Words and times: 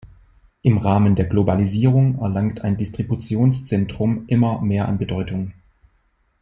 Im 0.63 0.79
Rahmen 0.79 1.13
der 1.13 1.25
Globalisierung 1.25 2.17
erlangt 2.23 2.61
ein 2.61 2.75
Distributionszentrum 2.75 4.23
immer 4.27 4.59
mehr 4.59 4.87
an 4.87 4.97
Bedeutung. 4.97 5.51